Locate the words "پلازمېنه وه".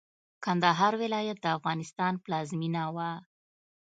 2.23-3.09